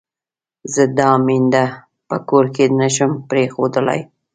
[0.73, 1.65] زه دا مينده
[2.07, 4.01] په کور کې نه شم پرېښودلای.